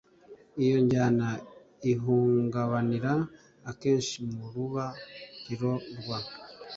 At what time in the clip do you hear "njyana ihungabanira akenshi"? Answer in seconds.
0.83-4.15